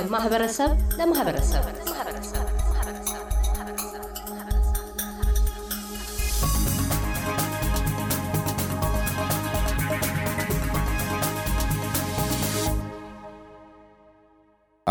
ከማህበረሰብ 0.00 0.70
ለማህበረሰብ 0.98 1.64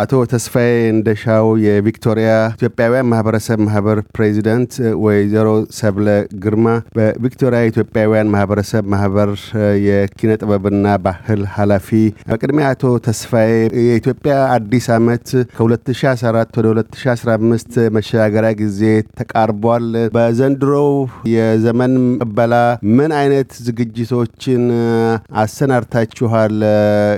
አቶ 0.00 0.12
ተስፋዬ 0.32 0.66
እንደሻው 0.90 1.46
የቪክቶሪያ 1.64 2.28
ኢትዮጵያውያን 2.56 3.08
ማህበረሰብ 3.10 3.58
ማህበር 3.64 3.98
ፕሬዚደንት፣ 4.16 4.72
ወይዘሮ 5.04 5.48
ሰብለ 5.78 6.06
ግርማ 6.44 6.66
በቪክቶሪያ 6.96 7.60
ኢትዮጵያውያን 7.70 8.30
ማህበረሰብ 8.34 8.84
ማህበር 8.94 9.30
የኪነ 9.86 10.34
ጥበብና 10.40 10.86
ባህል 11.06 11.42
ኃላፊ። 11.56 11.88
በቅድሚያ 12.30 12.68
አቶ 12.74 12.92
ተስፋዬ 13.08 13.50
የኢትዮጵያ 13.86 14.36
አዲስ 14.54 14.86
ዓመት 14.96 15.26
ከ2014 15.56 16.60
ወደ 16.60 16.68
2015 16.74 17.66
መሸጋገሪያ 17.96 18.52
ጊዜ 18.62 18.80
ተቃርቧል። 19.20 19.88
በዘንድሮው 20.16 20.92
የዘመን 21.34 21.94
ቅበላ 22.22 22.54
ምን 22.96 23.12
አይነት 23.20 23.50
ዝግጅቶችን 23.66 24.64
አሰናድታችኋል? 25.42 26.56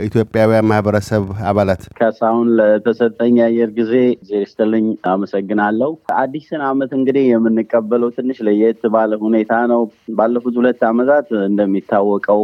ኢትዮጵያውያን 0.09 0.69
ማህበረሰብ 0.71 1.23
አባላት 1.51 1.83
ካሳሁን 1.99 2.49
ለተሰጠኝ 2.73 3.35
የአየር 3.39 3.71
ጊዜ 3.79 3.93
ይስጥልኝ፣ 4.35 4.85
አመሰግናለሁ። 5.13 5.91
አዲስን 6.19 6.63
ዓመት 6.69 6.91
እንግዲህ 6.99 7.25
የምንቀበለው 7.29 8.11
ትንሽ 8.17 8.39
ለየት 8.47 8.83
ባለ 8.95 9.19
ሁኔታ 9.25 9.55
ነው። 9.73 9.83
ባለፉት 10.19 10.55
ሁለት 10.61 10.83
ዓመታት 10.91 11.29
እንደሚታወቀው 11.47 12.43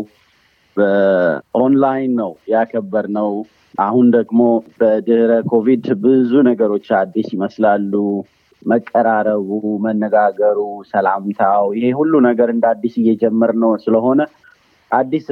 በኦንላይን 0.76 2.12
ነው 2.20 2.32
ያከበርነው። 2.52 3.30
አሁን 3.78 4.06
ደግሞ 4.16 4.40
በድህረ 4.78 5.32
ኮቪድ 5.50 5.86
ብዙ 6.04 6.32
ነገሮች 6.48 6.86
አዲስ 7.00 7.28
ይመስላሉ። 7.34 7.92
መቀራረቡ፣ 8.62 9.48
መነጋገሩ፣ 9.84 10.58
ሰላምታው፣ 10.92 11.66
ይሄ 11.76 11.90
ሁሉ 11.98 12.14
ነገር 12.28 12.48
እንደ 12.54 12.64
አዲስ 12.72 12.94
እየጀመርነው 13.02 13.72
ስለሆነ 13.84 14.20
አዲስ 14.90 15.26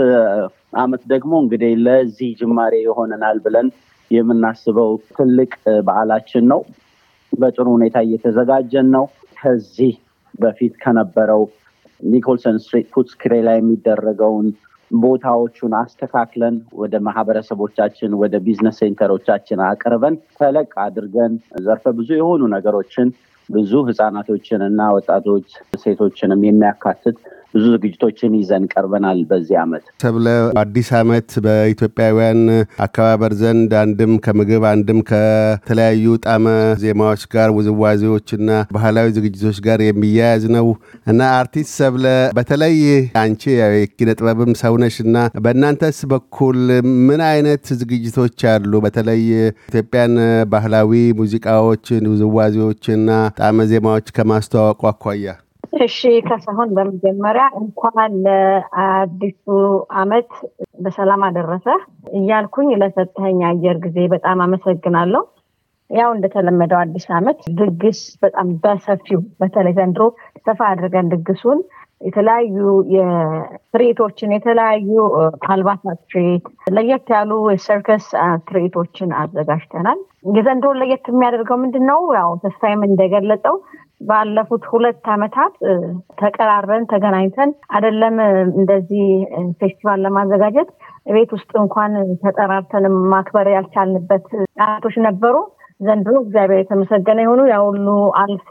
ዓመት 0.78 1.02
ደግሞ 1.12 1.32
እንግዲህ 1.42 1.72
ለዚህ 1.84 2.30
ጅማሬ 2.40 2.72
ይሆነናል 2.82 3.38
ብለን 3.44 3.68
የምናስበው 4.10 4.90
ትልቅ 5.10 5.52
በዓላችን 5.86 6.44
ነው። 6.52 6.60
በጥሩ 7.32 7.66
ሁኔታ 7.76 7.96
እየተዘጋጀን 8.06 8.88
ነው። 8.96 9.04
ከዚህ 9.36 9.94
በፊት 10.34 10.74
ከነበረው 10.82 11.42
ኒኮልሰን 12.00 12.56
ስትሪት 12.62 12.88
ፉትስክሬ 12.94 13.34
ላይ 13.46 13.56
የሚደረገውን 13.58 14.48
ቦታዎቹን 14.90 15.72
አስተካክለን 15.78 16.56
ወደ 16.80 16.94
ማህበረሰቦቻችን 17.06 18.10
ወደ 18.20 18.34
business 18.44 18.76
center 18.80 19.13
ኦቻችን 19.13 19.62
አቅርበን 19.68 20.16
ተለቅ 20.38 20.70
አድርገን 20.84 21.32
ዘርፈ 21.64 21.92
ብዙ 21.98 22.10
የሆኑ 22.18 22.42
ነገሮችን 22.54 23.08
ብዙ 23.48 23.72
ህጻናቶችን 23.88 24.60
እና 24.68 24.82
ወጣቶች 24.96 25.48
ሴቶችንም 25.82 26.40
የሚያካትት 26.46 27.18
ብዙ 27.56 27.64
ዝግጅቶችን 27.74 28.32
ይዘን 28.38 28.64
ቀርበናል። 28.72 29.20
በዚህ 29.30 29.56
ዓመት 29.62 29.84
ሰብለ 30.04 30.26
አዲስ 30.62 30.88
ዓመት 30.98 31.28
በኢትዮጵያውያን 31.46 32.40
አከባበር 32.86 33.32
ዘንድ 33.40 33.72
አንድም 33.82 34.12
ከምግብ 34.26 34.64
አንድም 34.72 35.00
ከተለያዩ 35.10 36.16
ጣመ 36.26 36.44
ዜማዎች 36.82 37.22
ጋር 37.34 37.48
ውዝዋዜዎችና 37.58 38.48
ባህላዊ 38.76 39.06
ዝግጅቶች 39.18 39.58
ጋር 39.66 39.80
የሚያያዝ 39.86 40.44
ነው 40.56 40.68
እና 41.06 41.20
አርቲስት 41.38 41.72
ሰብለ 41.80 42.04
በተለይ 42.38 42.76
አንቺ 43.22 43.42
የኪነ 43.76 44.10
ጥበብም 44.18 44.52
ሰውነሽ 44.62 44.98
እና 45.06 45.16
በእናንተስ 45.46 45.98
በኩል 46.12 46.58
ምን 47.08 47.20
አይነት 47.30 47.64
ዝግጅቶች 47.80 48.38
አሉ? 48.52 48.72
በተለይ 48.86 49.22
ኢትዮጵያን 49.70 50.14
ባህላዊ 50.52 50.92
ሙዚቃዎችን፣ 51.20 52.04
ውዝዋዜዎችና 52.12 53.10
ጣመ 53.40 53.66
ዜማዎች 53.72 54.08
ከማስተዋወቁ 54.16 54.82
አኳያ 54.92 55.34
እሺ 55.80 55.98
ከሳሁን 56.26 56.68
በመጀመሪያ 56.76 57.44
እንኳን 57.60 58.12
ለአዲሱ 58.26 59.44
አመት 59.96 60.30
በሰላም 60.84 61.22
አደረሰ 61.28 61.66
እያልኩኝ 62.18 62.68
ለሰጠኸኝ 62.82 63.40
አየር 63.48 63.78
ጊዜ 63.86 63.98
በጣም 64.14 64.40
አመሰግናለሁ። 64.46 65.22
ያው 65.90 66.10
እንደተለመደው 66.14 66.78
አዲስ 66.80 67.04
አመት 67.16 67.40
ድግስ 67.58 67.98
በጣም 68.22 68.48
በሰፊው 68.62 69.20
በተለይ 69.40 69.74
ዘንድሮ 69.76 70.04
ሰፋ 70.46 70.60
አድርገን 70.70 71.10
ድግሱን 71.12 71.58
የተለያዩ 72.00 72.56
የትርኢቶችን 72.94 74.34
የተለያዩ 74.34 74.88
አልባሳት 75.48 76.00
ትርኢት፣ 76.06 76.44
ለየት 76.76 77.06
ያሉ 77.14 77.30
የሰርከስ 77.52 78.06
ትርኢቶችን 78.48 79.14
አዘጋጅተናል። 79.20 80.00
የዘንድሮ 80.36 80.70
ለየት 80.80 81.06
የሚያደርገው 81.12 81.58
ምንድን 81.62 81.84
ነው? 81.90 82.00
ያው 82.18 82.30
ተስፋዬም 82.44 82.82
እንደገለጸው 82.88 83.56
ባለፉት 84.00 84.64
ሁለት 84.70 85.04
አመታት 85.12 85.52
ተቀራረን 86.20 86.84
ተገናኝተን 86.90 87.50
አይደለም 87.74 88.16
እንደዚህ 88.54 89.04
ፌስቲቫል 89.60 90.00
ለማዘጋጀት 90.04 90.70
ቤት 91.08 91.30
ውስጥ 91.36 91.50
እንኳን 91.62 91.92
ተጠራርተን 92.22 92.84
ማክበር 93.12 93.48
ያልቻልንበት 93.54 94.26
አመቶች 94.64 94.96
ነበሩ። 95.06 95.36
ዘንድሮ 95.80 96.14
እግዚአብሔር 96.20 96.60
የተመሰገነ 96.60 97.18
ይሁንና 97.22 97.40
ያ 97.50 97.56
ሁሉ 97.64 97.88
አልፎ 98.20 98.50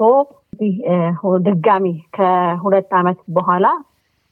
ድጋሚ 1.46 1.86
ከሁለት 2.16 2.92
አመት 3.00 3.20
በኋላ 3.38 3.66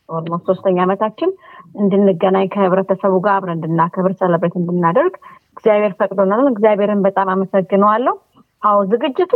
almost 0.09 0.45
ሶስተኛ 0.49 0.77
አመታችን 0.85 1.29
እንድንገናኝ 1.75 2.47
ከህብረተሰቡ 2.53 3.13
ጋር 3.25 3.35
አብረን 3.35 3.57
እንድናከብር 3.57 4.13
celebrate 4.19 4.55
እንድናደርግ 4.59 5.13
እግዚአብሔር 5.57 5.93
ፈቅዶናል። 5.99 6.45
እግዚአብሔርን 6.51 7.01
በጣም 7.07 7.27
አመሰግነዋለሁ። 7.33 8.15
አዎ 8.63 8.77
ዝግጅቱ 8.91 9.31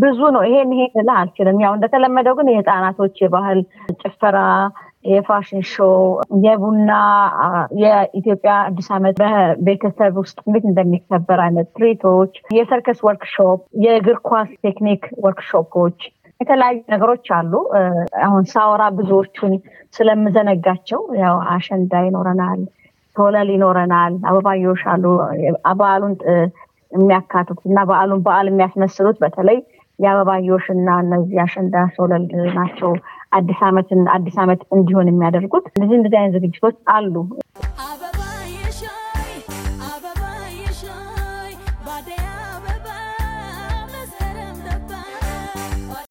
ብዙ 0.00 0.20
ነው። 0.34 0.42
ይሄን 0.48 0.70
ይሄን 0.74 0.92
ልል 0.98 1.10
አልችልም። 1.16 1.58
ያው 1.64 1.72
እንደተለመደው 1.76 2.34
ግን 2.38 2.48
የህፃናቶች 2.52 3.16
የባህል 3.22 3.60
ጭፈራ፣ 4.02 4.38
የ 5.08 5.20
fashion 5.20 5.62
show፣ 5.72 5.92
የቡና 6.44 6.90
የኢትዮጵያ 7.82 8.52
አዲስ 8.64 8.88
ዓመት 8.96 9.16
በቤተሰብ 9.22 10.14
ውስጥ 10.22 10.38
እንዴት 10.46 10.64
እንደሚከበር 10.70 11.40
አይነት 11.44 11.68
ትርኢቶች፣ 11.76 12.32
የሰርከስ 12.56 13.00
ወርክሾፕ፣ 13.06 13.60
የእግር 13.84 14.18
ኳስ 14.28 14.50
ቴክኒክ 14.66 15.04
ወርክሾፖች 15.24 15.98
የተለያዩ 16.40 16.78
ነገሮች 16.92 17.28
አሉ። 17.36 17.52
አሁን 18.24 18.42
ሳወራ 18.52 18.82
ብዙዎቹን 18.98 19.54
ስለምዘነጋቸው 19.94 21.00
ያው 21.22 21.36
አሸንዳ 21.54 22.02
ይኖረናል፣ 22.04 22.60
ሶለል 23.16 23.48
ይኖረናል፣ 23.54 24.14
አበባዮሽ 24.28 24.82
አሉ። 24.92 25.04
በዓሉን 25.78 26.14
የሚያካትቱት 26.92 27.66
እና 27.70 27.78
በዓሉን 27.88 28.22
በዓል 28.26 28.46
የሚያስመስሉት 28.50 29.18
በተለይ 29.24 29.58
የአበባዮሽ 29.98 30.66
እና 30.74 30.88
እነዚህ 31.04 31.38
አሸንዳ 31.44 31.84
ሶለል 31.94 32.24
ናቸው። 32.58 32.90
አዲስ 33.32 33.60
ዓመትን 33.68 34.02
አዲስ 34.14 34.36
ዓመት 34.42 34.60
እንዲሆን 34.74 35.10
የሚያደርጉት 35.10 35.66
እንደዚህ 35.70 35.96
እንደዚህ 35.98 36.18
አይነት 36.20 36.36
ዝግጅቶች 36.38 36.76
አሉ። 36.94 37.14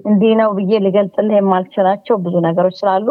እንዲህ 0.10 0.34
ነው 0.40 0.50
ብዬ 0.58 0.74
ልገልጽልህ 0.84 1.38
የማልችላቸው 1.38 2.16
ብዙ 2.26 2.36
ነገሮች 2.46 2.76
ስላሉ 2.82 3.08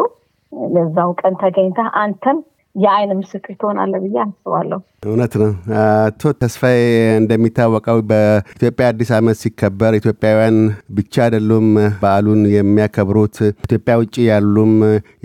ለዛው 0.71 1.09
ቀን 1.19 1.33
ተገኝተህ 1.41 1.87
አንተም 2.01 2.37
የአይን 2.77 3.11
ምስክር 3.19 3.53
ትሆናለህ 3.59 3.99
ብዬ 4.03 4.17
አስባለሁ። 4.23 4.79
እውነት 5.07 5.33
ነው። 5.41 5.51
አቶ 5.81 6.31
ተስፋዬ 6.41 6.79
እንደሚታወቀው 7.21 7.99
በኢትዮጵያ 8.09 8.87
አዲስ 8.91 9.09
ዓመት 9.17 9.37
ሲከበር 9.41 9.93
ኢትዮጵያውያን 9.99 10.57
ብቻ 10.97 11.15
አይደሉም 11.25 11.67
በዓሉን 12.01 12.41
የሚያከብሩት። 12.53 13.37
ኢትዮጵያ 13.65 13.95
ውጭ 14.01 14.15
ያሉም 14.29 14.73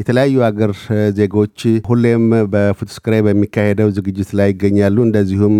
የተለያዩ 0.01 0.45
አገር 0.49 0.73
ዜጎች 1.19 1.59
ሁሌም 1.89 2.25
በፉትስክሬ 2.55 3.15
በሚካሄደው 3.29 3.91
ዝግጅት 3.99 4.33
ላይ 4.41 4.51
ይገኛሉ። 4.53 4.99
እንደዚሁም 5.07 5.57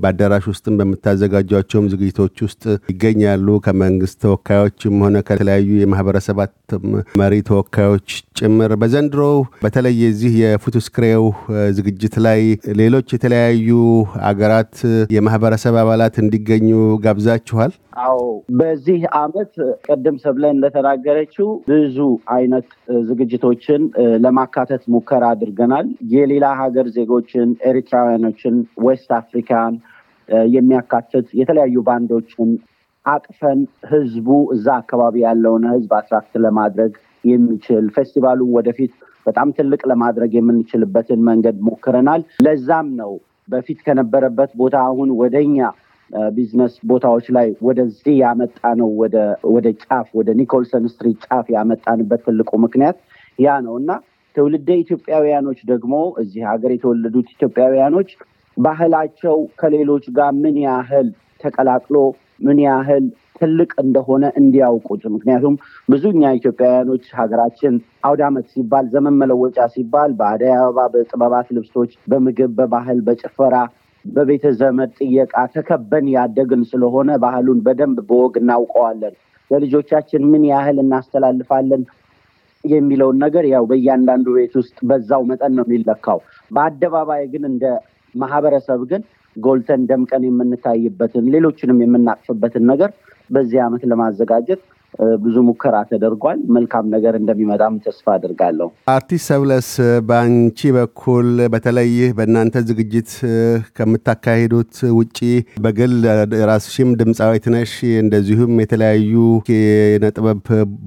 በአዳራሽ 0.00 0.44
ውስጥም 0.50 0.76
በምታዘጋጇቸውም 0.80 1.90
ዝግጅቶች 1.92 2.36
ውስጥ 2.46 2.62
ይገኛሉ። 2.92 3.46
ከመንግስት 3.66 4.18
ተወካዮችም 4.24 4.96
ሆነ 5.04 5.16
ከተለያዩ 5.28 5.68
የማህበረሰባት 5.80 6.54
መሪ 7.20 7.34
ተወካዮች 7.48 8.08
ጭምር። 8.40 8.72
በዘንድሮ 8.82 9.22
በተለይ 9.62 9.94
የዚህ 10.02 10.32
የፉትስክሬው 10.42 11.24
ዝግጅት 11.78 12.16
ላይ 12.26 12.40
ሌሎች 12.80 13.08
የተለያዩ 13.12 13.70
አገራት 14.30 14.74
የማህበረሰብ 15.16 15.76
አባላት 15.82 16.16
እንዲገኙ 16.22 16.68
ጋብዛችኋል? 17.04 17.72
አዎ 18.02 18.18
በዚህ 18.58 19.00
አመት 19.20 19.52
ቅድም 19.86 20.16
ሰብለ 20.24 20.44
እንደተናገረችው 20.54 21.48
ብዙ 21.70 21.98
አይነት 22.34 22.68
ዝግጅቶችን 23.08 23.82
ለማካተት 24.24 24.82
ሙከራ 24.94 25.24
አድርገናል። 25.34 25.86
የሌላ 26.12 26.46
ሀገር 26.60 26.86
ዜጎችን፣ 26.96 27.48
ኤሪትራውያኖችን፣ 27.70 28.54
West 28.86 29.10
African 29.20 29.74
የሚያካትት 30.54 31.28
የተለያዩ 31.40 31.76
ባንዶችን 31.86 32.50
አቅፈን 33.06 33.60
ህዝቡ 33.90 34.28
እዛ 34.54 34.66
አካባቢ 34.80 35.16
ያለውን 35.24 35.64
ህዝብ 35.72 35.92
attract 35.98 36.34
ለማድረግ 36.44 36.92
የሚችል 37.24 37.86
ፌስቲቫሉን 37.96 38.50
ወደፊት 38.56 38.92
በጣም 39.26 39.48
ትልቅ 39.56 39.80
ለማድረግ 39.90 40.30
የምንችልበትን 40.36 41.20
መንገድ 41.28 41.56
ሞክረናል። 41.68 42.22
ለዛም 42.46 42.88
ነው 43.00 43.12
በፊት 43.48 43.78
ከነበረበት 43.86 44.50
ቦታ 44.60 44.76
አሁን 44.88 45.10
ወደኛ 45.20 45.58
ቢዝነስ 46.32 46.74
ቦታዎች 46.90 47.26
ላይ 47.36 47.48
ወደዚህ 47.62 48.14
ያመጣ 48.22 48.60
ነው 48.80 48.88
ወደ 49.54 49.66
ጫፍ 49.82 50.08
ወደ 50.18 50.30
ኒኮልሰን 50.40 50.86
ስትሪት 50.92 51.18
ጫፍ 51.26 51.46
ያመጣንበት 51.54 52.22
ትልቁ 52.26 52.50
ምክንያት 52.64 52.96
ያ 53.38 53.58
ነው 53.66 53.74
እና 53.80 53.90
ትውልደ 54.36 54.70
ኢትዮጵያውያኖች 54.82 55.60
ደግሞ 55.70 55.92
እዚህ 56.22 56.42
ሀገር 56.50 56.72
የተወለዱት 56.74 57.28
ኢትዮጵያውያኖች 57.36 58.10
ባህላቸው 58.60 59.36
ከሌሎች 59.60 60.04
ጋር 60.16 60.30
ምን 60.42 60.56
ያህል 60.64 61.08
ተቀላቅሎ 61.40 61.96
ምን 62.46 62.58
ያህል 62.64 63.04
ትልቅ 63.36 63.70
እንደሆነ 63.82 64.24
እንዲያውቁት። 64.40 65.02
ምክንያቱም 65.14 65.54
ብዙ 65.88 66.02
እኛ 66.14 66.32
ኢትዮጵያውያኖች 66.38 67.04
ሀገራችን 67.18 67.74
አውደ 68.08 68.20
ዓመት 68.28 68.46
ሲባል 68.54 68.86
ዘመን 68.94 69.14
መለወጫ 69.20 69.58
ሲባል 69.74 70.10
በአደይ 70.18 70.52
አበባ፣ 70.56 70.86
በጥበባት 70.94 71.48
ልብሶች፣ 71.56 71.92
በምግብ፣ 72.10 72.52
በባህል፣ 72.58 73.00
በጭፈራ፣ 73.06 73.54
በቤተ 74.04 74.44
ዘመድ 74.60 74.90
ጥየቃ 74.98 75.34
ተከበን 75.54 76.06
ያደግን 76.14 76.62
ስለሆነ 76.70 77.10
ባህሉን 77.24 77.58
በደንብ 77.66 77.98
በወግ 78.10 78.36
እናውቀዋለን። 78.40 79.14
ለልጆቻችን 79.50 80.22
ምን 80.32 80.42
ያህል 80.50 80.76
እናስተላልፋለን 80.82 81.82
የሚለውን 82.64 83.16
ነገር 83.24 83.44
ያው 83.52 83.64
በእያንዳንዱ 83.70 84.26
ቤት 84.36 84.54
ውስጥ 84.60 84.76
በዛው 84.88 85.22
መጠን 85.30 85.52
ነው 85.58 85.64
የሚለካው። 85.66 86.18
በአደባባይ 86.50 87.22
ግን 87.32 87.44
እንደ 87.50 87.64
ማህበረሰብ 88.14 88.80
ግን 88.84 89.02
ጎልተን 89.36 89.86
ደምቀን 89.86 90.22
የምንታይበትን 90.24 91.24
ሌሎችንም 91.30 91.82
የምናቅፍበትን 91.82 92.64
ነገር 92.66 92.90
በዚህ 93.30 93.60
ዓመት 93.62 93.82
ለማዘጋጀት 93.84 94.60
ብዙ 95.22 95.36
ሙከራ 95.46 95.76
ተደርጓል። 95.90 96.38
መልካም 96.54 96.86
ነገር 96.94 97.14
እንደሚመጣም 97.20 97.74
ተስፋ 97.84 98.06
አድርጋለሁ። 98.14 98.68
አርቲስት 98.94 99.26
ሰብለስ 99.30 99.68
በአንቺ 100.08 100.70
በኩል 100.76 101.28
በተለይ 101.52 101.90
በእናንተ 102.18 102.62
ዝግጅት 102.70 103.10
ከምታካሂዱት 103.76 104.74
ውጪ 104.98 105.18
በግል 105.64 105.94
ራስሽም 106.50 106.90
ድምፃዊት 107.00 107.46
ነሽ፣ 107.54 107.74
እንደዚሁም 108.02 108.52
የተለያዩ 108.62 109.14
የነጥበብ 109.52 110.42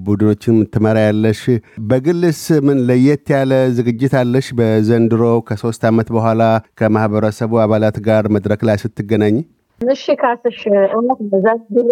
ቡድኖችን 0.05 0.57
ትመራ 0.73 0.97
ያለሽ። 1.07 1.41
በግልስ 1.89 2.41
ምን 2.67 2.79
ለየት 2.89 3.27
ያለ 3.35 3.51
ዝግጅት 3.77 4.13
አለሽ? 4.21 4.47
በዘንድሮ 4.57 5.23
ከሶስት 5.47 5.83
ዓመት 5.89 6.09
በኋላ 6.15 6.41
ከማህበረሰቡ 6.79 7.53
አባላት 7.63 7.97
ጋር 8.07 8.23
መድረክ 8.35 8.61
ላይ 8.67 8.77
ስትገናኝ? 8.83 9.35
እሺ 9.81 10.05
ካስሽ 10.19 10.59
እውነት 10.91 11.21
ዘንድሮ 11.45 11.91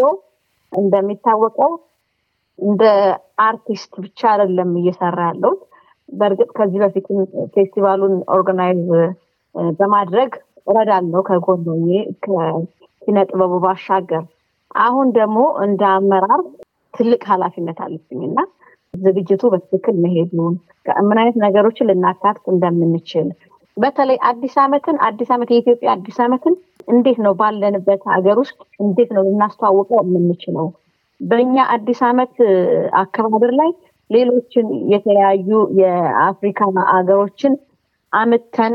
እንደሚታወቀው 0.74 1.72
እንደ 2.59 2.83
አርቲስት 3.45 3.92
ብቻ 4.03 4.19
አይደለም 4.31 4.71
እየሰራ 4.80 5.19
ያለው። 5.30 5.53
በእርግጥ 6.09 6.50
ከዚህ 6.57 6.80
በፊት 6.83 7.06
ፌስቲቫሉን 7.53 8.15
organize 8.36 8.81
በማድረግ 9.80 10.31
እረዳለሁ 10.68 11.21
ከጎን 11.30 11.63
ከኪነ 12.25 13.18
ጥበቡ 13.30 13.53
ባሻገር። 13.63 14.24
አሁን 14.80 15.07
ደግሞ 15.18 15.38
እንደ 15.65 15.81
አመራር 15.95 16.42
ትልቅ 16.94 17.21
ኃላፊነት 17.31 17.80
አለብኝ 17.86 18.21
እና 18.30 18.39
ዝግጅቱ 18.94 19.44
በትክክል 19.54 19.95
መሄዱን 20.04 20.54
ምን 21.07 21.18
አይነት 21.18 21.38
ነገሮችን 21.44 21.88
ልናካትት 21.89 22.45
እንደምንችል 22.54 23.27
በተለይ 23.77 24.18
አዲስ 24.30 24.56
ዓመትን 24.63 24.97
አዲስ 25.07 25.30
ዓመት 25.36 25.50
የኢትዮጵያ 25.51 25.89
አዲስ 25.94 26.18
ዓመትን 26.25 26.56
እንዴት 26.88 27.19
ነው 27.25 27.33
ባለንበት 27.39 28.01
ሀገር 28.13 28.38
ውስጥ 28.42 28.57
እንዴት 28.80 29.09
ነው 29.15 29.21
ልናስተዋውቀው 29.27 30.00
የምንችለው? 30.04 30.68
በእኛ 31.21 31.56
አዲስ 31.73 32.00
ዓመት 32.07 32.33
አከባበር 33.01 33.51
ላይ 33.59 33.69
ሌሎችን 34.09 34.65
የተለያዩ 34.94 35.50
የአፍሪካ 35.81 36.59
ሀገሮችን 36.91 37.53
አምተን 38.13 38.73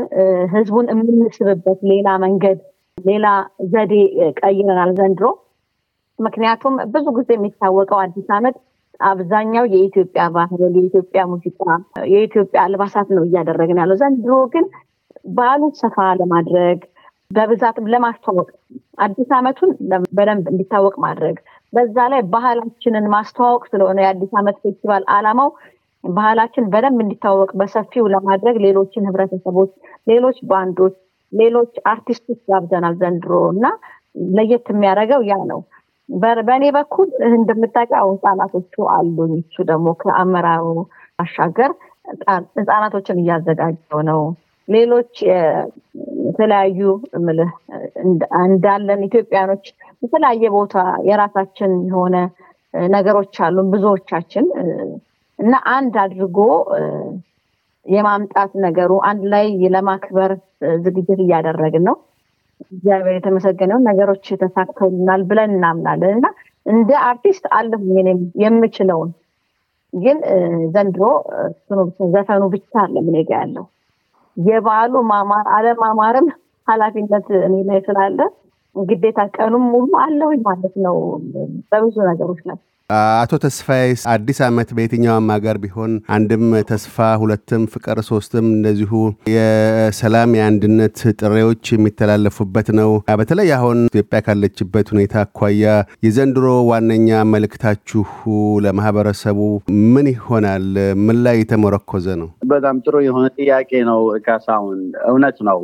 ህዝቡን 0.53 0.87
የምንስብበት 0.91 1.79
ሌላ 1.91 2.09
መንገድ 2.23 2.59
ሌላ 2.97 3.25
ዘዴ 3.73 3.93
ቀይረናል 4.39 4.91
ዘንድሮ። 4.99 5.25
ምክንያቱም 6.19 6.75
ብዙ 6.93 7.05
ጊዜ 7.17 7.29
የሚታወቀው 7.35 7.99
አዲስ 8.03 8.29
ዓመት 8.37 8.55
አብዛኛው 8.99 9.65
የኢትዮጵያ 9.73 10.23
ባህል፣ 10.35 10.61
የኢትዮጵያ 10.77 11.23
ሙዚቃ፣ 11.31 11.65
የኢትዮጵያ 12.13 12.59
አልባሳት 12.63 13.09
ነው 13.17 13.23
እያደረግን 13.27 13.81
ያለው። 13.81 13.99
ዘንድሮ 14.01 14.37
ግን 14.53 14.65
በዓሉን 15.35 15.73
ሰፋ 15.81 15.97
ለማድረግ 16.21 16.79
በብዛትም 17.31 17.89
ለማስተዋወቅ 17.93 18.49
አዲስ 18.99 19.29
ዓመቱን 19.37 19.71
በደንብ 20.17 20.45
እንዲታወቅ 20.51 20.95
ማድረግ 21.05 21.37
በዛ 21.73 21.95
ላይ 22.11 22.21
ባህላችንን 22.33 23.05
ማስተዋወቅ 23.13 23.63
ስለሆነ 23.71 23.97
የአዲስ 24.03 24.31
ዓመት 24.39 24.57
ፌስቲቫል 24.63 25.03
አላማው 25.15 25.49
ባህላችን 26.03 26.69
በደንብ 26.73 26.99
እንዲታወቅ 27.03 27.49
በሰፊው 27.59 28.05
ለማድረግ 28.13 28.55
ሌሎችን 28.65 29.07
ህብረተሰቦች፣ 29.09 29.71
ሌሎች 30.07 30.37
ባንዶች፣ 30.49 30.95
ሌሎች 31.33 31.73
አርቲስቶች 31.91 32.39
ጋብዘናል 32.49 32.95
ዘንድሮ 33.01 33.33
እና 33.53 33.65
ለየት 34.35 34.67
የሚያደርገው 34.73 35.21
ያ 35.29 35.37
ነው። 35.51 35.59
በእኔ 36.45 36.65
በኩል 36.75 37.07
እንደምታውቀው 37.31 38.09
ህጻናቶቹ 38.13 38.85
አሉኝ። 38.93 39.33
እሱ 39.41 39.65
ደግሞ 39.71 39.87
ከአመራሩ 40.01 40.65
ባሻገር 41.19 41.71
ህጻናቶችን 42.57 43.21
እያዘጋጀው 43.23 44.01
ነው። 44.09 44.21
ሌሎች 44.67 45.15
የተለያዩ 46.37 46.79
እንዳለን 48.41 48.99
ኢትዮጵያኖች 49.07 49.63
የተለያየ 50.03 50.49
ቦታ 50.55 50.75
የራሳችን 51.07 51.71
የሆነ 51.87 52.15
ነገሮች 52.91 53.35
አሉን 53.45 53.69
ብዙዎቻችን። 53.73 54.45
እና 55.39 55.53
አንድ 55.71 55.95
አድርጎ 56.03 56.37
የማምጣት 57.85 58.51
ነገሩ 58.65 58.91
አንድ 59.09 59.23
ላይ 59.33 59.45
ለማክበር 59.75 60.31
ዝግጅት 60.85 61.19
እያደረግን 61.25 61.83
ነው። 61.89 61.95
እግዚአብሔር 62.67 63.15
የተመሰገነውን 63.15 63.87
ነገሮች 63.89 64.25
ተሳክተውልናል 64.41 65.23
ብለን 65.29 65.53
እናምናለን። 65.57 66.13
እና 66.17 66.27
እንደ 66.65 66.91
አርቲስት 67.07 67.45
አለሁ 67.57 67.81
የምችለውን 68.43 69.11
ግን 69.93 70.17
ዘንድሮ 70.73 71.03
ዘፈኑ 72.15 72.43
ብቻ 72.55 72.71
አለ 72.83 72.95
ጋ 73.21 73.33
ያለው 73.35 73.65
የበዓሉ 74.37 74.95
ማማር 75.09 75.45
አለማማርም 75.55 76.27
ኃላፊነት 76.67 77.27
እኔ 77.45 77.55
ላይ 77.69 77.79
ስላለ 77.87 78.19
ግዴታ 78.75 79.19
ቀኑም 79.35 79.63
ሙሉ 79.73 79.91
አለሁኝ 80.03 80.39
ማለት 80.47 80.75
ነው 80.85 80.97
በብዙ 81.71 81.95
ነገሮች 82.09 82.41
ላይ። 82.49 82.57
አቶ 82.89 83.37
ተስፋዬ 83.43 83.79
አዲስ 84.11 84.37
ዓመት 84.45 84.69
በየትኛውም 84.75 85.25
ሀገር 85.33 85.55
ቢሆን 85.63 85.93
አንድም 86.15 86.43
ተስፋ፣ 86.69 87.07
ሁለትም 87.21 87.63
ፍቅር፣ 87.73 87.97
ሶስትም 88.07 88.45
እንደዚሁ 88.51 88.91
የሰላም 89.31 90.35
የአንድነት 90.37 90.99
ጥሪዎች 91.13 91.71
የሚተላለፉበት 91.73 92.67
ነው። 92.79 92.91
በተለይ 93.21 93.49
አሁን 93.57 93.79
ኢትዮጵያ 93.89 94.19
ካለችበት 94.27 94.91
ሁኔታ 94.93 95.15
አኳያ 95.23 95.73
የዘንድሮ 96.07 96.45
ዋነኛ 96.69 97.09
መልእክታችሁ 97.33 98.05
ለማህበረሰቡ 98.65 99.41
ምን 99.89 100.09
ይሆናል? 100.13 100.65
ምን 101.05 101.19
ላይ 101.25 101.35
የተመረኮዘ 101.41 102.07
ነው? 102.21 102.29
በጣም 102.51 102.79
ጥሩ 102.85 102.95
የሆነ 103.07 103.25
ጥያቄ 103.39 103.83
ነው 103.89 103.99
ካሳሁን። 104.25 104.79
እውነት 105.09 105.37
ነው 105.49 105.59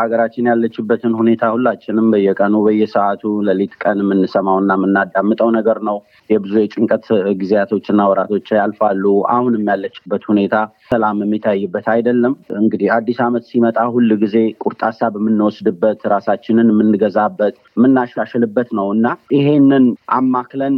ሀገራችን 0.00 0.50
ያለችበትን 0.52 1.16
ሁኔታ 1.20 1.52
ሁላችንም 1.54 2.10
በየቀኑ 2.14 2.64
በየሰዓቱ 2.66 3.22
ሌሊት 3.48 3.74
ቀን 3.82 4.04
የምንሰማውና 4.04 4.70
የምናዳምጠው 4.78 5.50
ነገር 5.56 5.80
ነው። 5.88 5.98
የብዙ 6.30 6.54
የጭንቀት 6.64 7.06
ጊዜያቶችና 7.40 8.00
ወራቶች 8.10 8.48
ያልፋሉ። 8.56 9.04
አሁንም 9.34 9.64
ያለችበት 9.70 10.22
ሁኔታ 10.30 10.56
ሰላም 10.88 11.22
የሚታይበት 11.24 11.86
አይደለም። 11.94 12.32
እንግዲህ 12.60 12.88
አዲስ 12.96 13.18
ዓመት 13.26 13.44
ሲመጣ 13.50 13.78
ሁል 13.94 14.10
ጊዜ 14.22 14.36
ቁርጥ 14.64 14.80
ሀሳብ 14.88 15.14
የምንወስድበት 15.20 16.00
ራሳችንን 16.14 16.70
የምንገዛበት 16.72 17.56
የምናሻሽልበት 17.76 18.70
ነው 18.78 18.88
እና 18.96 19.06
ይሄንን 19.36 19.86
አማክለን 20.18 20.76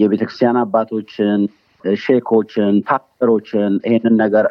የቤተክርስቲያን 0.00 0.60
አባቶችን፣ 0.62 1.40
ሼኮችን፣ 2.02 2.74
ፓስተሮችን 2.88 3.74
ይሄንን 3.86 4.16
ነገር 4.22 4.46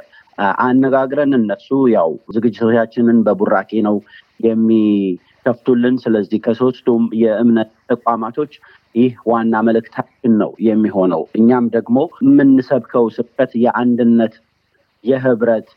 አነጋግረን 0.63 1.33
እነሱ 1.37 1.67
ያው 1.93 2.09
ዝግጅቶቻችንን 2.35 3.17
በቡራኬ 3.25 3.81
ነው 3.87 3.95
የሚከፍቱልን። 4.39 5.95
ስለዚህ 6.03 6.39
ከሶስቱም 6.45 7.03
የእምነት 7.21 7.71
ተቋማቶች 7.89 8.53
ይህ 8.95 9.13
ዋና 9.31 9.55
መልእክታችን 9.67 10.33
ነው 10.41 10.51
የሚሆነው። 10.67 11.21
እኛም 11.39 11.65
ደግሞ 11.75 11.97
የምንሰብከው 12.25 13.05
ስብከት 13.17 13.51
የአንድነት፣ 13.63 14.33
የህብረት፣ 15.03 15.67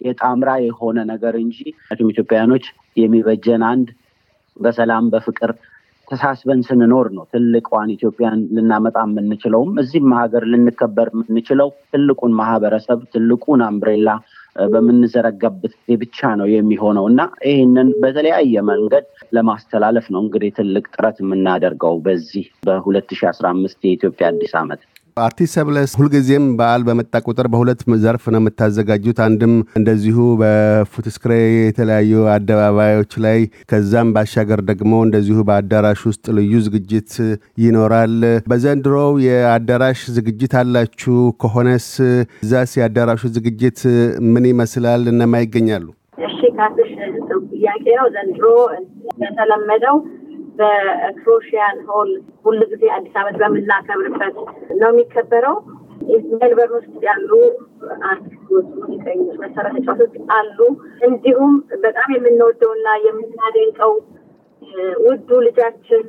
የጣምራ 0.00 0.50
የሆነ 0.64 0.98
ነገር 1.12 1.34
እንጂ 1.42 1.58
ኢትዮጵያውያኖች 2.06 2.64
የሚበጀን 2.96 3.62
አንድ 3.70 3.88
በሰላም 4.56 5.06
በፍቅር 5.12 5.50
ተሳስበን 6.08 6.60
ስንኖር 6.66 7.06
ነው 7.14 7.24
ትልቋን 7.32 7.88
ኢትዮጵያን 7.94 8.40
ልናመጣ 8.56 8.98
የምንችለውም 9.06 9.70
እዚህም 9.82 10.12
ሀገር 10.18 10.42
ልንከበር 10.52 11.08
የምንችለው 11.14 11.70
ትልቁን 11.92 12.32
ማህበረሰብ 12.40 13.00
ትልቁን 13.14 13.62
አምብሬላ 13.66 14.10
በምንዘረጋበት 14.72 15.72
ጊዜ 15.78 15.96
ብቻ 16.02 16.28
ነው 16.40 16.48
የሚሆነው 16.52 17.06
እና 17.10 17.20
ይህንን 17.48 17.88
በተለያየ 18.02 18.62
መንገድ 18.70 19.06
ለማስተላለፍ 19.36 20.06
ነው 20.14 20.20
እንግዲህ 20.24 20.52
ትልቅ 20.58 20.84
ጥረት 20.94 21.18
የምናደርገው 21.22 21.96
በዚህ 22.06 22.46
በሁለት 22.68 23.10
ሺህ 23.12 23.28
አስራ 23.32 23.46
አምስት 23.54 23.80
የኢትዮጵያ 23.86 24.26
አዲስ 24.32 24.54
ዓመት 24.62 24.82
አርቲስት 25.16 25.54
ሰብለስ 25.56 25.90
ሁልጊዜም 25.98 26.46
በዓል 26.56 26.82
በመጣ 26.86 27.20
ቁጥር 27.26 27.46
በሁለት 27.52 27.82
ዘርፍ 28.02 28.24
ነው 28.32 28.40
የምታዘጋጁት። 28.40 29.18
አንድም 29.26 29.52
እንደዚሁ 29.78 30.16
በፉትስክሬ 30.40 31.32
የተለያዩ 31.58 32.24
አደባባዮች 32.34 33.12
ላይ 33.26 33.38
ከዛም 33.70 34.08
ባሻገር 34.16 34.60
ደግሞ 34.70 34.92
እንደዚሁ 35.06 35.44
በአዳራሽ 35.48 36.00
ውስጥ 36.10 36.26
ልዩ 36.38 36.60
ዝግጅት 36.66 37.12
ይኖራል። 37.64 38.16
በዘንድሮው 38.46 39.14
የአዳራሽ 39.26 40.02
ዝግጅት 40.16 40.56
አላችሁ 40.60 41.16
ከሆነስ 41.42 41.88
እዛስ 42.44 42.74
የአዳራሹ 42.80 43.22
ዝግጅት 43.36 43.80
ምን 44.32 44.46
ይመስላል? 44.52 45.04
እነማ 45.12 45.42
ይገኛሉ? 45.44 45.86
እሺ 46.26 46.38
ካስሽ 46.58 46.92
ጥያቄ 47.54 47.86
ነው። 47.98 48.06
ዘንድሮ 48.14 48.44
የተለመደው 49.22 49.96
በክሮሽያን 50.56 51.78
ሆል 51.88 52.10
ሁል 52.44 52.60
ጊዜ 52.70 52.84
አዲስ 52.96 53.14
ዓመት 53.20 53.36
በምናከብርበት 53.42 54.36
ነው 54.80 54.90
የሚከበረው። 54.90 55.56
ሜልበርን 56.32 56.74
ውስጥ 56.76 56.94
ያሉ 57.06 57.30
ሙዚቀኞች፣ 58.78 59.36
መሰረት 59.42 59.74
ተጫዋቾች 59.78 60.14
አሉ። 60.36 60.58
እንዲሁም 61.06 61.52
በጣም 61.84 62.08
የምንወደውና 62.16 62.88
የምናደንቀው 63.06 63.92
ውዱ 65.04 65.28
ልጃችን 65.46 66.04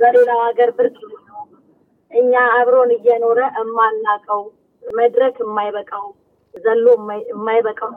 በሌላው 0.00 0.40
ሀገር 0.46 0.70
ብርቅ 0.78 0.98
እኛ 2.10 2.32
አብሮን 2.54 2.90
እየኖረ 2.96 3.40
እማናቀው 3.60 4.40
መድረክ 4.82 5.36
የማይበቃው 5.42 6.06
ዘሎ 6.54 6.86
የማይበቃው 7.28 7.92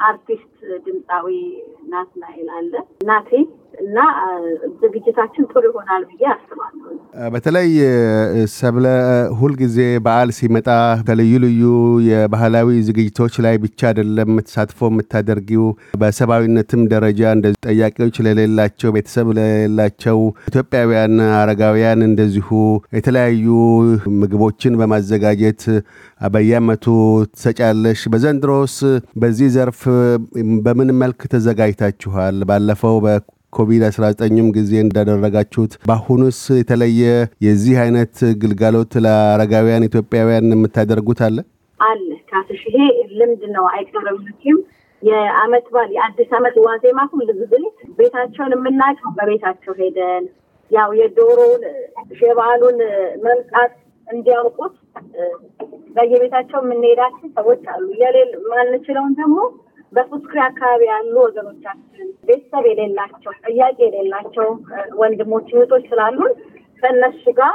አርቲስት 0.00 0.54
ድምፃዊ 0.86 1.26
ናትናኤል 1.92 2.48
አለ 2.56 2.72
ናቴ 3.08 3.30
እና 3.82 3.98
ዝግጅታችን 4.82 5.44
ጥሩ 5.50 5.62
ይሆናል 5.68 6.02
ብዬ 6.10 6.24
አስባለሁ። 6.32 6.92
በተለይ 7.34 7.68
ሰብለ 8.54 8.86
ሁልጊዜ 9.40 9.76
በዓል 10.06 10.30
ሲመጣ 10.38 10.68
ከልዩ 11.06 11.32
ልዩ 11.44 11.62
የባህላዊ 12.08 12.68
ዝግጅቶች 12.88 13.34
ላይ 13.46 13.54
ብቻ 13.64 13.80
አይደለም 13.90 14.32
ተሳትፎ 14.42 14.80
የምታደርጊው 14.90 15.64
በሰብአዊነትም 16.02 16.82
ደረጃ 16.94 17.32
እንደዚህ 17.36 17.60
ጠያቂዎች 17.68 18.18
ለሌላቸው 18.26 18.92
ቤተሰብ 18.96 19.28
ለሌላቸው 19.38 20.18
ኢትዮጵያውያን 20.50 21.14
አረጋውያን 21.38 22.02
እንደዚሁ 22.08 22.50
የተለያዩ 22.98 23.46
ምግቦችን 24.20 24.78
በማዘጋጀት 24.80 25.62
በየዓመቱ 26.34 26.84
ትሰጫለሽ። 27.34 28.02
በዘንድሮስ 28.12 28.76
በዚህ 29.20 29.48
ዘርፍ 29.56 29.80
በምን 30.66 30.90
መልክ 31.00 31.20
ተዘጋጅታችኋል? 31.32 32.36
ባለፈው 32.48 32.96
ኮቪድ-19ም 33.56 34.48
ጊዜ 34.56 34.72
እንዳደረጋችሁት 34.82 35.72
በአሁኑስ 35.88 36.40
የተለየ 36.58 37.02
የዚህ 37.46 37.76
አይነት 37.84 38.14
ግልጋሎት 38.42 38.94
ለአረጋውያን 39.04 39.86
ኢትዮጵያውያን 39.88 40.54
የምታደርጉት 40.54 41.20
አለ? 41.26 41.36
አለ። 41.80 42.08
ካስሽ 42.30 42.62
ይሄ 42.68 42.78
ልምድ 43.18 43.42
ነው። 43.56 43.64
አይቀርም 43.72 44.18
የአመት 45.02 45.66
በዓል 45.72 45.90
የአዲስ 45.96 46.30
አመት 46.38 46.54
ዋዜማ 46.64 47.00
ሁል 47.10 47.28
ጊዜ 47.40 47.52
ቤታቸውን 47.98 48.52
የምናውቀው 48.56 49.10
በቤታቸው 49.18 49.74
ሄደን 49.80 50.24
ያው 50.70 50.90
የዶሮውን 50.98 51.62
የበዓሉን 52.22 52.78
መምጣት 53.24 53.74
እንዲያውቁት 54.08 54.74
በየቤታቸው 55.96 56.58
የምንሄዳቸው 56.62 57.28
ሰዎች 57.36 57.62
አሉ። 57.72 57.86
የሌል 58.02 58.30
ማንችለውን 58.50 59.14
ደግሞ 59.20 59.38
በፉስክሪ 59.92 60.38
አካባቢ 60.46 60.82
ያሉ 60.90 61.14
ወገኖቻችን 61.24 62.08
ቤተሰብ 62.28 62.64
የሌላቸው 62.70 63.32
ጠያቂ 63.44 63.78
የሌላቸው 63.86 64.48
ወንድሞች 65.00 65.48
እህቶች 65.54 65.84
ስላሉን 65.90 66.32
ከእነሱ 66.82 67.24
ጋር 67.38 67.54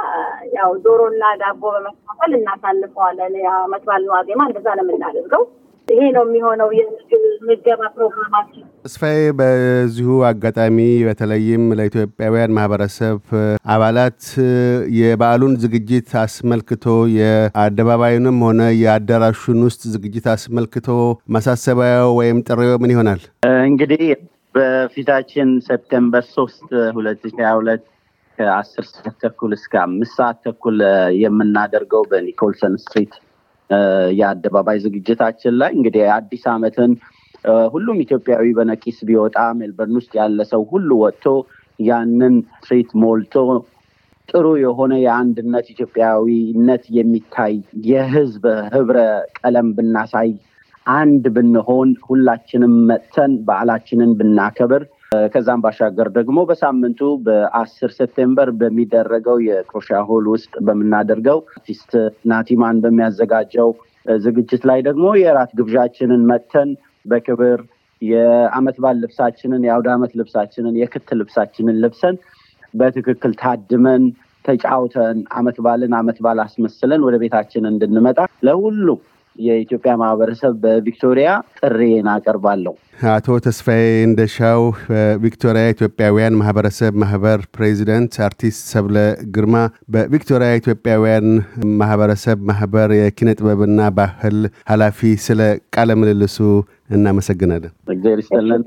ያው 0.56 0.70
ዶሮና 0.84 1.24
ዳቦ 1.42 1.62
በመካፈል 1.74 2.32
እናሳልፈዋለን። 2.38 3.34
የዓመት 3.42 3.82
በዓል 3.88 4.06
ዋዜማ 4.14 4.40
እንደዛ 4.48 4.68
ነው 4.78 4.84
የምናደርገው። 4.86 5.42
ይሄ 5.88 6.02
ነው 6.14 6.24
የሚሆነው 6.26 6.68
የምገባ 6.74 7.80
ፕሮግራማችን። 7.94 8.64
ተስፋዬ፣ 8.84 9.16
በዚሁ 9.38 10.08
አጋጣሚ 10.28 10.76
በተለይም 11.06 11.64
ለኢትዮጵያውያን 11.78 12.54
ማህበረሰብ 12.56 13.18
አባላት 13.74 14.20
የበዓሉን 14.98 15.54
ዝግጅት 15.64 16.10
አስመልክቶ 16.22 16.86
የአደባባዩንም 17.16 18.38
ሆነ 18.46 18.60
የአዳራሹን 18.82 19.60
ውስጥ 19.68 19.82
ዝግጅት 19.94 20.28
አስመልክቶ 20.34 20.88
ማሳሰቢያው 21.36 22.10
ወይም 22.20 22.40
ጥሪው 22.48 22.74
ምን 22.82 22.94
ይሆናል? 22.94 23.22
እንግዲህ 23.68 24.04
በፊታችን 24.54 25.50
September 25.66 26.24
ሶስት 26.34 26.64
ሁለት 26.96 27.20
ሺ 27.26 27.36
ሀያ 27.38 27.52
ሁለት 27.58 27.84
ከአስር 28.38 28.84
ሰዓት 28.90 29.16
ተኩል 29.22 29.52
እስከ 29.56 29.74
አምስት 29.84 30.14
ሰዓት 30.18 30.38
ተኩል 30.46 30.78
የምናደርገው 31.22 32.02
በኒኮልሰን 32.10 32.74
ስትሪት 32.82 33.14
የአደባባይ 34.18 34.78
ዝግጅታችን 34.84 35.54
ላይ 35.60 35.70
እንግዲህ 35.76 36.04
አዲስ 36.16 36.44
ዓመትን 36.52 36.92
ሁሉም 37.72 37.98
ኢትዮጵያዊ 38.04 38.46
በነቂስ 38.58 38.98
ቢወጣ 39.08 39.38
ሜልበርን 39.58 39.96
ውስጥ 40.00 40.12
ያለ 40.20 40.42
ሰው 40.52 40.62
ሁሉ 40.72 40.90
ወጥቶ 41.02 41.24
ያንን 41.78 42.34
ስትሪት 42.58 42.90
ሞልቶ 43.02 43.34
ጥሩ 44.28 44.46
የሆነ 44.62 44.92
የአንድነት 45.00 45.66
ኢትዮጵያዊነት 45.70 46.84
የሚታይ 46.90 47.54
የህዝብ 47.88 48.44
ህብረ 48.74 48.98
ቀለም 49.38 49.68
ብናሳይ 49.76 50.30
አንድ 50.86 51.24
ብንሆን 51.34 51.90
ሁላችንም 52.06 52.74
መጥተን 52.88 53.32
በዓላችንን 53.48 54.12
ብናከብር 54.20 54.84
ከዛም 55.32 55.62
ባሻገር 55.64 56.08
ደግሞ 56.16 56.38
በሳምንቱ 56.48 57.00
በአስር 57.26 57.90
September 57.96 58.48
በሚደረገው 58.60 59.38
የክሮሻ 59.46 60.00
hall 60.08 60.26
ውስጥ 60.34 60.52
በምናደርገው 60.66 61.38
አርቲስት 61.52 61.92
ናቲማን 62.32 62.80
በሚያዘጋጀው 62.84 63.70
ዝግጅት 64.24 64.62
ላይ 64.70 64.80
ደግሞ 64.88 65.06
የራት 65.22 65.52
ግብዣችንን 65.58 66.22
መጥተን 66.30 66.70
በክብር 67.04 67.60
የአመት 68.02 68.76
በዓል 68.82 68.98
ልብሳችንን 69.02 69.64
የአውደ 69.66 69.88
አመት 69.94 70.12
ልብሳችንን 70.20 70.74
የክት 70.80 71.10
ልብሳችንን 71.20 71.76
ለብሰን 71.84 72.16
በትክክል 72.74 73.32
ታድመን 73.42 74.04
ተጫውተን 74.44 75.18
አመት 75.38 75.56
በዓልን 75.64 75.92
አመት 75.98 76.18
በዓል 76.24 76.38
አስመስለን 76.44 77.04
ወደ 77.06 77.16
ቤታችን 77.22 77.68
እንድንመጣ 77.70 78.18
ለሁሉም 78.48 79.00
የኢትዮጵያ 79.38 79.92
ማህበረሰብ 80.00 80.54
በቪክቶሪያ 80.62 81.28
ጥሪዬን 81.60 82.08
አቀርባለሁ። 82.14 82.72
አቶ 83.12 83.36
ተስፋዬ 83.46 83.84
እንደሻው 84.06 84.60
በቪክቶሪያ 84.88 85.64
ኢትዮጵያውያን 85.74 86.38
ማህበረሰብ 86.40 86.92
ማህበር 87.02 87.40
ፕሬዚደንት፣ 87.56 88.12
አርቲስት 88.26 88.60
ሰብለ 88.72 88.96
ግርማ 89.36 89.56
በቪክቶሪያ 89.94 90.50
ኢትዮጵያውያን 90.60 91.28
ማህበረሰብ 91.80 92.38
ማህበር 92.50 92.92
የኪነ 92.98 93.30
ጥበብና 93.38 93.88
ባህል 93.98 94.38
ኃላፊ፣ 94.70 94.98
ስለ 95.26 95.40
ቃለ 95.76 95.90
ምልልሱ 96.00 96.38
እናመሰግናለን። 96.96 97.72
እግዚአብሔር 97.88 98.20
ይስጥልን። 98.22 98.62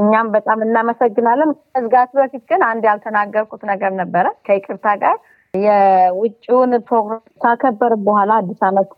እኛም 0.00 0.26
በጣም 0.34 0.58
እናመሰግናለን። 0.66 1.52
ከዝጋቱ 1.72 2.10
በፊት 2.20 2.42
ግን 2.50 2.62
አንድ 2.70 2.84
ያልተናገርኩት 2.90 3.62
ነገር 3.72 3.92
ነበረ 4.02 4.26
ከይቅርታ 4.48 4.86
ጋር 5.04 5.16
የውጭውን 5.54 6.72
ፕሮግራም 6.88 7.22
ካከበር 7.42 7.92
በኋላ 8.06 8.30
አዲስ 8.42 8.60
ዓመት 8.68 8.90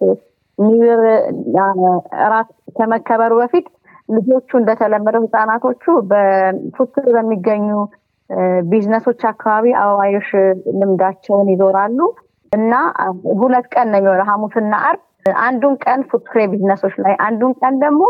New 0.59 0.78
Year 0.78 1.03
እራት 2.21 2.49
ከመከበሩ 2.77 3.33
በፊት 3.41 3.67
ልጆቹ 4.09 4.51
እንደተለመደው 4.61 5.25
ህፃናቶቹ 5.25 5.83
በፉትስክሬ 6.11 7.07
በሚገኙ 7.17 7.67
ቢዝነሶች 8.69 9.21
አካባቢ 9.31 9.67
አበባዮሽ 9.81 10.29
ልምዳቸውን 10.79 11.51
ይዞራሉ 11.53 11.99
እና 12.53 12.73
ሁለት 13.41 13.67
ቀን 13.75 13.87
ነው 13.93 13.99
የሚሆነው 14.01 14.29
ሐሙስና 14.31 14.75
አርብ። 14.89 15.03
አንዱን 15.43 15.75
ቀን 15.85 16.01
ፉትስክሬ 16.11 16.41
ቢዝነሶች 16.53 16.95
ላይ፣ 17.05 17.15
አንዱን 17.27 17.53
ቀን 17.61 17.75
ደግሞ 17.85 18.03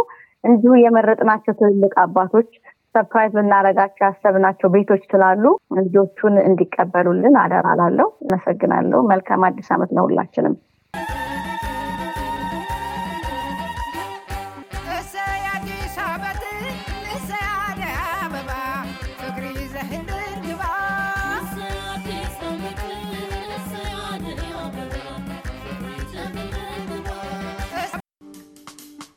እንዲሁ 0.45 0.73
የመረጥናቸው 0.81 1.55
ትልልቅ 1.61 1.93
አባቶች 2.03 2.51
surprise 2.95 3.33
ልናደርጋቸው 3.39 4.05
ያሰብናቸው 4.07 4.69
ቤቶች 4.75 5.03
ስላሉ 5.11 5.45
ልጆቹን 5.79 6.35
እንዲቀበሉልን 6.45 7.35
አደራ 7.43 7.67
አመሰግናለሁ። 8.25 9.01
መልካም 9.13 9.45
አዲስ 9.49 9.69
ዓመት 9.77 9.91
ነው 9.97 10.05
ሁላችንም። 10.09 10.55